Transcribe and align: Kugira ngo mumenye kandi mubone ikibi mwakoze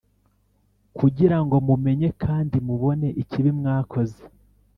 Kugira 0.97 1.37
ngo 1.43 1.55
mumenye 1.67 2.09
kandi 2.23 2.55
mubone 2.67 3.07
ikibi 3.21 3.51
mwakoze 3.59 4.21